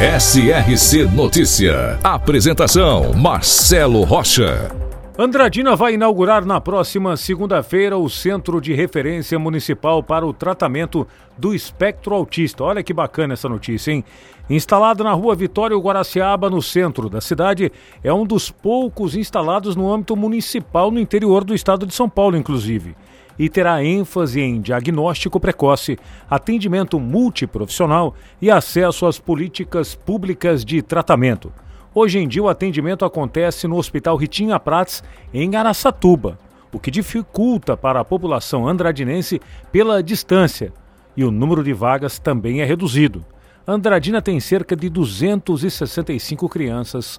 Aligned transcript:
SRC 0.00 1.14
Notícia. 1.14 1.98
Apresentação: 2.02 3.12
Marcelo 3.12 4.02
Rocha. 4.02 4.74
Andradina 5.18 5.76
vai 5.76 5.92
inaugurar 5.92 6.42
na 6.46 6.58
próxima 6.58 7.18
segunda-feira 7.18 7.98
o 7.98 8.08
Centro 8.08 8.62
de 8.62 8.72
Referência 8.72 9.38
Municipal 9.38 10.02
para 10.02 10.24
o 10.24 10.32
Tratamento 10.32 11.06
do 11.36 11.54
Espectro 11.54 12.14
Autista. 12.14 12.64
Olha 12.64 12.82
que 12.82 12.94
bacana 12.94 13.34
essa 13.34 13.46
notícia, 13.46 13.92
hein? 13.92 14.02
Instalado 14.48 15.04
na 15.04 15.12
rua 15.12 15.34
Vitória 15.34 15.76
Guaraciaba, 15.76 16.48
no 16.48 16.62
centro 16.62 17.10
da 17.10 17.20
cidade, 17.20 17.70
é 18.02 18.10
um 18.10 18.24
dos 18.24 18.50
poucos 18.50 19.14
instalados 19.14 19.76
no 19.76 19.92
âmbito 19.92 20.16
municipal 20.16 20.90
no 20.90 20.98
interior 20.98 21.44
do 21.44 21.54
estado 21.54 21.84
de 21.86 21.94
São 21.94 22.08
Paulo, 22.08 22.38
inclusive 22.38 22.96
e 23.40 23.48
terá 23.48 23.82
ênfase 23.82 24.38
em 24.38 24.60
diagnóstico 24.60 25.40
precoce, 25.40 25.98
atendimento 26.28 27.00
multiprofissional 27.00 28.14
e 28.38 28.50
acesso 28.50 29.06
às 29.06 29.18
políticas 29.18 29.94
públicas 29.94 30.62
de 30.62 30.82
tratamento. 30.82 31.50
Hoje 31.94 32.18
em 32.18 32.28
dia, 32.28 32.42
o 32.42 32.50
atendimento 32.50 33.02
acontece 33.02 33.66
no 33.66 33.78
Hospital 33.78 34.14
Ritinha 34.18 34.60
Prats, 34.60 35.02
em 35.32 35.56
Araçatuba, 35.56 36.38
o 36.70 36.78
que 36.78 36.90
dificulta 36.90 37.78
para 37.78 38.00
a 38.00 38.04
população 38.04 38.68
andradinense 38.68 39.40
pela 39.72 40.02
distância, 40.02 40.70
e 41.16 41.24
o 41.24 41.30
número 41.30 41.64
de 41.64 41.72
vagas 41.72 42.18
também 42.18 42.60
é 42.60 42.66
reduzido. 42.66 43.24
Andradina 43.66 44.20
tem 44.20 44.38
cerca 44.38 44.76
de 44.76 44.90
265 44.90 46.46
crianças 46.46 47.18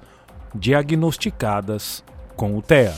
diagnosticadas 0.53 2.03
com 2.35 2.55
o 2.55 2.61
TEA. 2.61 2.93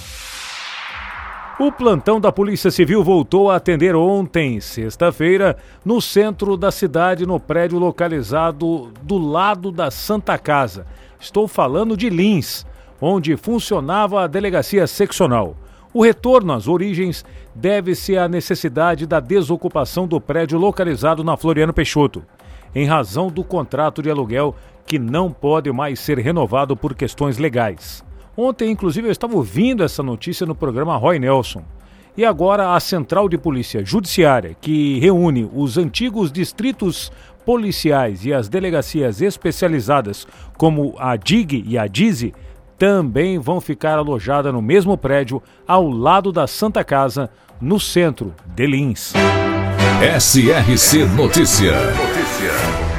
O 1.60 1.72
plantão 1.72 2.20
da 2.20 2.32
Polícia 2.32 2.72
Civil 2.72 3.04
voltou 3.04 3.52
a 3.52 3.58
atender 3.58 3.96
ontem, 3.96 4.60
sexta-feira, 4.60 5.56
no 5.86 6.02
centro 6.02 6.58
da 6.58 6.72
cidade, 6.72 7.28
no 7.28 7.40
prédio 7.40 7.78
localizado 7.78 8.92
do 9.04 9.20
lado 9.20 9.72
da 9.72 9.92
Santa 9.92 10.36
Casa. 10.40 10.88
Estou 11.20 11.48
falando 11.48 11.96
de 11.96 12.10
Lins, 12.10 12.66
onde 13.00 13.38
funcionava 13.38 14.24
a 14.24 14.28
delegacia 14.28 14.88
seccional. 14.88 15.56
O 15.94 16.04
retorno 16.04 16.54
às 16.54 16.68
origens 16.68 17.24
deve-se 17.54 18.18
à 18.18 18.28
necessidade 18.28 19.06
da 19.06 19.20
desocupação 19.20 20.08
do 20.08 20.20
prédio 20.20 20.58
localizado 20.58 21.24
na 21.24 21.38
Floriano 21.38 21.72
Peixoto, 21.72 22.24
em 22.74 22.88
razão 22.88 23.28
do 23.28 23.44
contrato 23.44 24.02
de 24.02 24.10
aluguel 24.10 24.56
que 24.88 24.98
não 24.98 25.32
pode 25.32 25.72
mais 25.72 26.00
ser 26.00 26.18
renovado 26.18 26.76
por 26.76 26.96
questões 26.96 27.38
legais. 27.38 28.04
Ontem, 28.36 28.72
inclusive, 28.72 29.08
eu 29.08 29.12
estava 29.12 29.36
ouvindo 29.36 29.84
essa 29.84 30.02
notícia 30.02 30.46
no 30.46 30.56
programa 30.56 30.98
Roy 30.98 31.20
Nelson. 31.20 31.64
E 32.16 32.24
agora 32.24 32.76
a 32.76 32.80
Central 32.80 33.28
de 33.28 33.38
Polícia 33.38 33.84
Judiciária, 33.84 34.56
que 34.60 35.00
reúne 35.00 35.50
os 35.54 35.78
antigos 35.78 36.32
distritos 36.32 37.12
policiais 37.44 38.26
e 38.26 38.34
as 38.34 38.48
delegacias 38.48 39.22
especializadas, 39.22 40.28
como 40.58 40.96
a 40.98 41.16
DIG 41.16 41.64
e 41.68 41.78
a 41.78 41.88
DIZI, 41.88 42.34
também 42.78 43.40
vão 43.40 43.60
ficar 43.62 43.98
alojadas 43.98 44.54
no 44.54 44.62
mesmo 44.62 44.98
prédio, 44.98 45.42
ao 45.68 45.90
lado 45.90 46.32
da 46.32 46.48
Santa 46.48 46.84
Casa, 46.84 47.30
no 47.60 47.80
centro 47.80 48.34
de 48.46 48.68
Lins. 48.68 49.14
SRC 50.20 51.06
Notícia. 51.16 51.72
Notícia. 51.92 52.93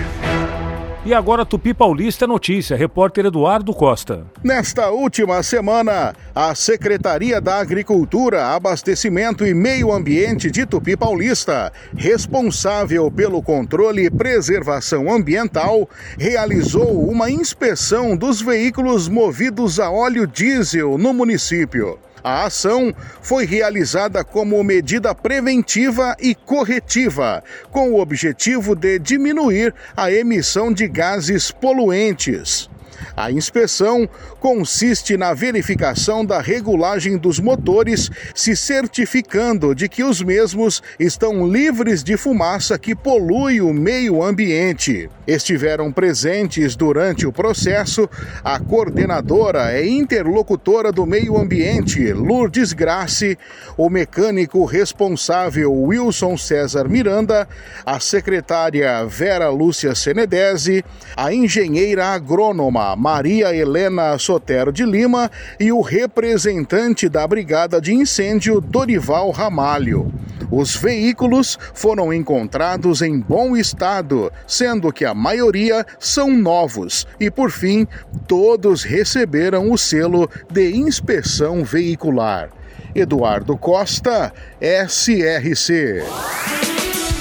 E 1.06 1.12
agora 1.12 1.44
Tupi 1.44 1.74
Paulista 1.74 2.26
notícia, 2.26 2.74
repórter 2.74 3.26
Eduardo 3.26 3.74
Costa. 3.74 4.24
Nesta 4.42 4.90
última 4.90 5.42
semana, 5.42 6.14
a 6.34 6.54
Secretaria 6.54 7.42
da 7.42 7.58
Agricultura, 7.58 8.46
Abastecimento 8.54 9.44
e 9.44 9.52
Meio 9.52 9.92
Ambiente 9.92 10.50
de 10.50 10.64
Tupi 10.64 10.96
Paulista, 10.96 11.70
responsável 11.94 13.10
pelo 13.10 13.42
controle 13.42 14.06
e 14.06 14.10
preservação 14.10 15.12
ambiental, 15.12 15.86
realizou 16.18 17.06
uma 17.06 17.28
inspeção 17.28 18.16
dos 18.16 18.40
veículos 18.40 19.06
movidos 19.06 19.78
a 19.78 19.90
óleo 19.90 20.26
diesel 20.26 20.96
no 20.96 21.12
município. 21.12 21.98
A 22.24 22.44
ação 22.44 22.94
foi 23.20 23.44
realizada 23.44 24.24
como 24.24 24.64
medida 24.64 25.14
preventiva 25.14 26.16
e 26.18 26.34
corretiva, 26.34 27.44
com 27.70 27.90
o 27.90 28.00
objetivo 28.00 28.74
de 28.74 28.98
diminuir 28.98 29.74
a 29.94 30.10
emissão 30.10 30.72
de 30.72 30.88
gases 30.88 31.50
poluentes. 31.50 32.70
A 33.16 33.30
inspeção 33.30 34.08
consiste 34.40 35.16
na 35.16 35.32
verificação 35.32 36.24
da 36.24 36.40
regulagem 36.40 37.16
dos 37.16 37.38
motores, 37.38 38.10
se 38.34 38.56
certificando 38.56 39.72
de 39.72 39.88
que 39.88 40.02
os 40.02 40.20
mesmos 40.20 40.82
estão 40.98 41.46
livres 41.46 42.02
de 42.02 42.16
fumaça 42.16 42.76
que 42.76 42.92
polui 42.92 43.60
o 43.60 43.72
meio 43.72 44.20
ambiente. 44.20 45.08
Estiveram 45.26 45.92
presentes 45.92 46.74
durante 46.74 47.24
o 47.24 47.32
processo 47.32 48.10
a 48.42 48.58
coordenadora 48.58 49.80
e 49.80 49.88
interlocutora 49.88 50.90
do 50.90 51.06
meio 51.06 51.38
ambiente, 51.38 52.12
Lourdes 52.12 52.72
Grace, 52.72 53.38
o 53.76 53.88
mecânico 53.88 54.64
responsável 54.64 55.72
Wilson 55.72 56.36
César 56.36 56.88
Miranda, 56.88 57.48
a 57.86 58.00
secretária 58.00 59.06
Vera 59.06 59.48
Lúcia 59.50 59.94
Senedese, 59.94 60.84
a 61.16 61.32
engenheira 61.32 62.06
agrônoma 62.06 62.96
Maria 63.04 63.54
Helena 63.54 64.16
Sotero 64.16 64.72
de 64.72 64.82
Lima 64.82 65.30
e 65.60 65.70
o 65.70 65.82
representante 65.82 67.06
da 67.06 67.28
Brigada 67.28 67.78
de 67.78 67.92
Incêndio 67.92 68.62
Dorival 68.62 69.30
Ramalho. 69.30 70.10
Os 70.50 70.74
veículos 70.74 71.58
foram 71.74 72.14
encontrados 72.14 73.02
em 73.02 73.20
bom 73.20 73.58
estado, 73.58 74.32
sendo 74.46 74.90
que 74.90 75.04
a 75.04 75.12
maioria 75.12 75.84
são 75.98 76.30
novos 76.30 77.06
e, 77.20 77.30
por 77.30 77.50
fim, 77.50 77.86
todos 78.26 78.82
receberam 78.82 79.70
o 79.70 79.76
selo 79.76 80.26
de 80.50 80.74
inspeção 80.74 81.62
veicular. 81.62 82.48
Eduardo 82.94 83.54
Costa, 83.58 84.32
SRC. 84.62 86.02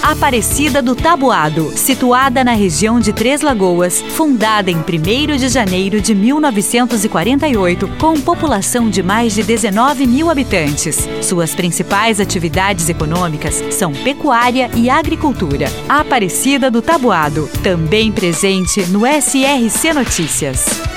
Aparecida 0.03 0.81
do 0.81 0.97
Tabuado, 0.97 1.71
situada 1.77 2.43
na 2.43 2.51
região 2.51 2.99
de 2.99 3.13
Três 3.13 3.41
Lagoas, 3.41 4.01
fundada 4.01 4.69
em 4.69 4.75
1 4.75 5.37
de 5.37 5.47
janeiro 5.47 6.01
de 6.01 6.13
1948, 6.13 7.87
com 7.97 8.19
população 8.19 8.89
de 8.89 9.01
mais 9.01 9.33
de 9.33 9.41
19 9.43 10.05
mil 10.05 10.29
habitantes. 10.29 11.07
Suas 11.21 11.55
principais 11.55 12.19
atividades 12.19 12.89
econômicas 12.89 13.63
são 13.71 13.93
pecuária 13.93 14.69
e 14.75 14.89
agricultura. 14.89 15.67
Aparecida 15.87 16.69
do 16.69 16.81
Tabuado, 16.81 17.49
também 17.63 18.11
presente 18.11 18.85
no 18.87 19.07
SRC 19.07 19.93
Notícias. 19.93 20.92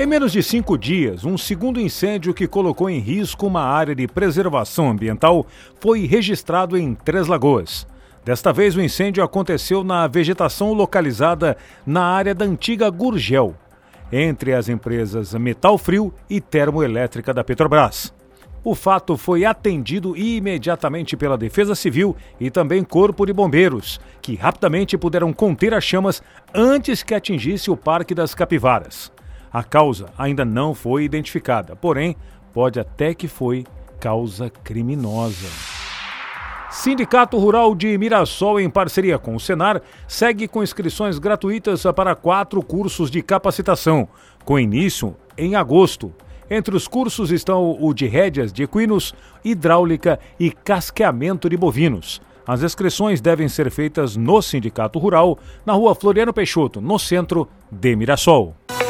Em 0.00 0.06
menos 0.06 0.30
de 0.30 0.44
cinco 0.44 0.78
dias, 0.78 1.24
um 1.24 1.36
segundo 1.36 1.80
incêndio 1.80 2.32
que 2.32 2.46
colocou 2.46 2.88
em 2.88 3.00
risco 3.00 3.48
uma 3.48 3.62
área 3.62 3.96
de 3.96 4.06
preservação 4.06 4.88
ambiental 4.88 5.44
foi 5.80 6.06
registrado 6.06 6.78
em 6.78 6.94
Três 6.94 7.26
Lagoas. 7.26 7.84
Desta 8.24 8.52
vez, 8.52 8.76
o 8.76 8.80
incêndio 8.80 9.24
aconteceu 9.24 9.82
na 9.82 10.06
vegetação 10.06 10.72
localizada 10.72 11.56
na 11.84 12.04
área 12.04 12.32
da 12.32 12.44
antiga 12.44 12.88
Gurgel, 12.90 13.56
entre 14.12 14.54
as 14.54 14.68
empresas 14.68 15.34
Metal 15.34 15.76
Frio 15.76 16.14
e 16.30 16.40
Termoelétrica 16.40 17.34
da 17.34 17.42
Petrobras. 17.42 18.14
O 18.62 18.76
fato 18.76 19.16
foi 19.16 19.44
atendido 19.44 20.16
imediatamente 20.16 21.16
pela 21.16 21.36
Defesa 21.36 21.74
Civil 21.74 22.14
e 22.38 22.52
também 22.52 22.84
Corpo 22.84 23.26
de 23.26 23.32
Bombeiros, 23.32 24.00
que 24.22 24.36
rapidamente 24.36 24.96
puderam 24.96 25.32
conter 25.32 25.74
as 25.74 25.82
chamas 25.82 26.22
antes 26.54 27.02
que 27.02 27.14
atingisse 27.14 27.68
o 27.68 27.76
Parque 27.76 28.14
das 28.14 28.32
Capivaras. 28.32 29.17
A 29.52 29.62
causa 29.62 30.06
ainda 30.16 30.44
não 30.44 30.74
foi 30.74 31.04
identificada, 31.04 31.74
porém, 31.74 32.16
pode 32.52 32.78
até 32.78 33.14
que 33.14 33.28
foi 33.28 33.64
causa 33.98 34.50
criminosa. 34.50 35.48
Sindicato 36.70 37.38
Rural 37.38 37.74
de 37.74 37.96
Mirassol, 37.96 38.60
em 38.60 38.68
parceria 38.68 39.18
com 39.18 39.34
o 39.34 39.40
Senar, 39.40 39.80
segue 40.06 40.46
com 40.46 40.62
inscrições 40.62 41.18
gratuitas 41.18 41.82
para 41.96 42.14
quatro 42.14 42.62
cursos 42.62 43.10
de 43.10 43.22
capacitação, 43.22 44.06
com 44.44 44.58
início 44.58 45.16
em 45.36 45.56
agosto. 45.56 46.12
Entre 46.50 46.76
os 46.76 46.86
cursos 46.86 47.30
estão 47.30 47.76
o 47.80 47.92
de 47.94 48.06
rédeas 48.06 48.52
de 48.52 48.62
equinos, 48.62 49.14
hidráulica 49.44 50.20
e 50.38 50.50
casqueamento 50.50 51.48
de 51.48 51.56
bovinos. 51.56 52.20
As 52.46 52.62
inscrições 52.62 53.20
devem 53.20 53.48
ser 53.48 53.70
feitas 53.70 54.16
no 54.16 54.40
Sindicato 54.40 54.98
Rural, 54.98 55.38
na 55.66 55.72
rua 55.72 55.94
Floriano 55.94 56.32
Peixoto, 56.32 56.80
no 56.80 56.98
centro 56.98 57.48
de 57.70 57.96
Mirassol. 57.96 58.54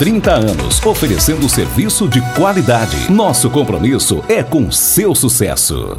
30 0.00 0.32
anos, 0.32 0.86
oferecendo 0.86 1.46
serviço 1.46 2.08
de 2.08 2.22
qualidade. 2.34 3.12
Nosso 3.12 3.50
compromisso 3.50 4.24
é 4.30 4.42
com 4.42 4.72
seu 4.72 5.14
sucesso. 5.14 5.98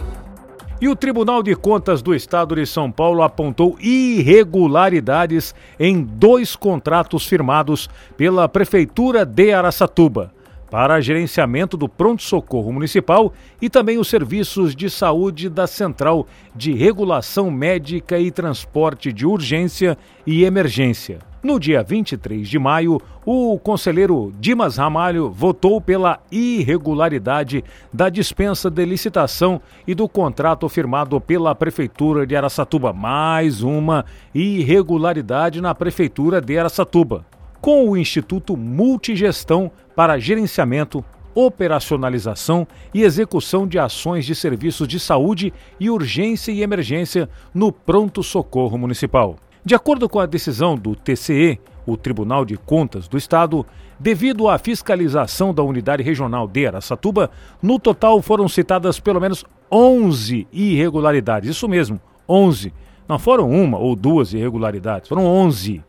E 0.82 0.90
o 0.90 0.96
Tribunal 0.96 1.44
de 1.44 1.56
Contas 1.56 2.02
do 2.02 2.16
Estado 2.16 2.56
de 2.56 2.66
São 2.66 2.92
Paulo 2.92 3.22
apontou 3.22 3.78
irregularidades 3.80 5.54
em 5.80 6.02
dois 6.02 6.56
contratos 6.56 7.28
firmados 7.28 7.88
pela 8.18 8.50
Prefeitura 8.50 9.24
de 9.24 9.54
Araçatuba 9.54 10.34
para 10.72 11.00
gerenciamento 11.00 11.78
do 11.78 11.88
pronto-socorro 11.88 12.74
municipal 12.74 13.32
e 13.62 13.70
também 13.70 14.00
os 14.00 14.08
serviços 14.08 14.76
de 14.76 14.90
saúde 14.90 15.48
da 15.48 15.68
Central 15.68 16.26
de 16.56 16.74
Regulação 16.74 17.52
Médica 17.52 18.18
e 18.18 18.32
Transporte 18.32 19.14
de 19.14 19.28
Urgência 19.28 19.96
e 20.26 20.44
Emergência. 20.44 21.31
No 21.44 21.60
dia 21.60 21.82
23 21.82 22.48
de 22.48 22.60
maio, 22.60 23.02
o 23.26 23.58
conselheiro 23.58 24.32
Dimas 24.40 24.78
Ramalho 24.78 25.32
votou 25.32 25.82
pela 25.82 26.20
irregularidade 26.32 27.64
da 27.92 28.10
dispensa 28.10 28.70
de 28.70 28.86
licitação 28.86 29.60
e 29.88 29.96
do 29.96 30.08
contrato 30.08 30.70
firmado 30.70 31.20
pela 31.20 31.56
Prefeitura 31.56 32.28
de 32.28 32.36
Araçatuba. 32.36 32.94
Mais 32.94 33.64
uma 33.64 34.06
irregularidade 34.36 35.62
na 35.62 35.74
Prefeitura 35.74 36.40
de 36.40 36.60
Araçatuba 36.60 37.26
com 37.60 37.90
o 37.90 37.96
Instituto 37.96 38.56
Multigestão 38.56 39.72
para 39.96 40.20
Gerenciamento, 40.20 41.04
Operacionalização 41.34 42.68
e 42.94 43.04
Execução 43.04 43.68
de 43.68 43.80
Ações 43.80 44.26
de 44.26 44.36
Serviços 44.36 44.88
de 44.88 45.00
Saúde 45.00 45.54
e 45.80 45.90
Urgência 45.90 46.52
e 46.52 46.62
Emergência 46.62 47.30
no 47.54 47.72
Pronto 47.72 48.22
Socorro 48.22 48.78
Municipal. 48.78 49.38
De 49.64 49.76
acordo 49.76 50.10
com 50.10 50.20
a 50.20 50.26
decisão 50.26 50.76
do 50.76 50.96
TCE, 50.96 51.60
o 51.86 51.96
Tribunal 51.96 52.44
de 52.44 52.58
Contas 52.58 53.08
do 53.08 53.16
Estado, 53.16 53.64
devido 54.00 54.48
à 54.48 54.58
fiscalização 54.58 55.54
da 55.54 55.62
Unidade 55.62 56.02
Regional 56.02 56.48
de 56.48 56.66
Araçatuba, 56.66 57.30
no 57.62 57.78
total 57.78 58.22
foram 58.24 58.48
citadas 58.48 59.00
pelo 59.00 59.22
menos 59.22 59.46
11 59.72 60.48
irregularidades. 60.52 61.50
Isso 61.52 61.68
mesmo, 61.68 62.02
11. 62.28 62.74
Não 63.08 63.20
foram 63.20 63.50
uma 63.52 63.78
ou 63.78 63.96
duas 63.96 64.34
irregularidades, 64.34 65.08
foram 65.08 65.26
11 65.26 65.84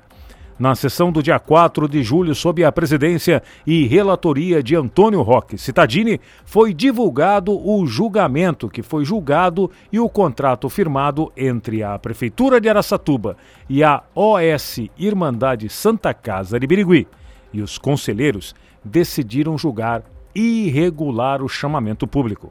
na 0.59 0.75
sessão 0.75 1.11
do 1.11 1.23
dia 1.23 1.39
4 1.39 1.89
de 1.89 2.03
julho, 2.03 2.35
sob 2.35 2.65
a 2.65 2.71
presidência 2.71 3.43
e 3.67 3.87
relatoria 3.87 4.63
de 4.63 4.77
Antônio 4.77 5.23
Roque 5.23 5.59
Citadini, 5.59 6.21
foi 6.45 6.73
divulgado 6.73 7.53
o 7.53 7.87
julgamento 7.87 8.69
que 8.69 8.83
foi 8.83 9.05
julgado 9.05 9.71
e 9.93 9.99
o 9.99 10.09
contrato 10.09 10.69
firmado 10.69 11.33
entre 11.37 11.83
a 11.83 11.99
Prefeitura 11.99 12.61
de 12.61 12.69
Araçatuba 12.69 13.37
e 13.69 13.83
a 13.83 14.03
OS 14.15 14.81
Irmandade 14.99 15.69
Santa 15.69 16.13
Casa 16.15 16.59
de 16.61 16.67
Birigui. 16.67 17.07
E 17.53 17.61
os 17.61 17.79
conselheiros 17.79 18.55
decidiram 18.85 19.59
julgar 19.59 20.03
irregular 20.35 21.43
o 21.43 21.49
chamamento 21.49 22.07
público 22.07 22.51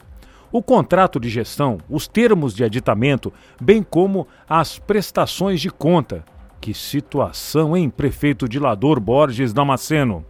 o 0.52 0.62
contrato 0.62 1.20
de 1.20 1.30
gestão, 1.30 1.78
os 1.90 2.08
termos 2.08 2.54
de 2.54 2.64
aditamento, 2.64 3.32
bem 3.60 3.82
como 3.82 4.28
as 4.50 4.78
prestações 4.78 5.62
de 5.62 5.70
conta, 5.70 6.26
que 6.62 6.76
situação, 6.76 7.76
hein, 7.76 7.90
prefeito 7.90 8.48
Dilador 8.48 9.00
Borges 9.00 9.52
Damasceno? 9.52 10.24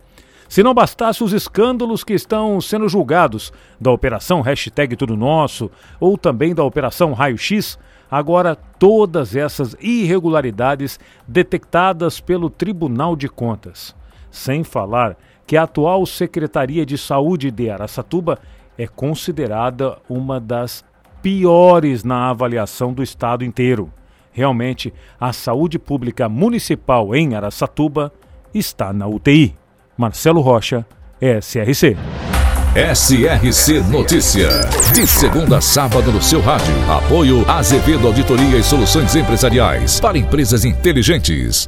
Se 0.47 0.63
não 0.63 0.73
bastasse 0.73 1.23
os 1.23 1.33
escândalos 1.33 2.03
que 2.03 2.13
estão 2.13 2.59
sendo 2.61 2.87
julgados 2.87 3.51
da 3.79 3.91
Operação 3.91 4.41
Hashtag 4.41 4.95
Tudo 4.95 5.17
Nosso 5.17 5.69
ou 5.99 6.17
também 6.17 6.55
da 6.55 6.63
Operação 6.63 7.13
Raio 7.13 7.37
X, 7.37 7.77
agora 8.09 8.55
todas 8.55 9.35
essas 9.35 9.75
irregularidades 9.79 10.99
detectadas 11.27 12.21
pelo 12.21 12.49
Tribunal 12.49 13.15
de 13.15 13.27
Contas. 13.29 13.95
Sem 14.29 14.63
falar 14.63 15.17
que 15.45 15.57
a 15.57 15.63
atual 15.63 16.05
Secretaria 16.05 16.85
de 16.85 16.97
Saúde 16.97 17.51
de 17.51 17.69
Araçatuba 17.69 18.39
é 18.77 18.87
considerada 18.87 19.97
uma 20.09 20.39
das 20.39 20.83
piores 21.21 22.03
na 22.03 22.29
avaliação 22.29 22.93
do 22.93 23.03
estado 23.03 23.43
inteiro. 23.43 23.91
Realmente, 24.31 24.93
a 25.19 25.33
saúde 25.33 25.77
pública 25.77 26.29
municipal 26.29 27.13
em 27.15 27.35
Araçatuba 27.35 28.11
está 28.53 28.93
na 28.93 29.07
UTI. 29.07 29.55
Marcelo 29.97 30.41
Rocha, 30.41 30.85
SRC. 31.19 31.97
SRC 32.73 33.81
Notícia. 33.91 34.47
De 34.93 35.05
segunda 35.05 35.57
a 35.57 35.61
sábado 35.61 36.11
no 36.11 36.21
seu 36.21 36.39
rádio. 36.39 36.73
Apoio 36.89 37.49
Azevedo 37.49 38.07
Auditoria 38.07 38.57
e 38.57 38.63
Soluções 38.63 39.13
Empresariais 39.13 39.99
para 39.99 40.17
empresas 40.17 40.63
inteligentes. 40.63 41.67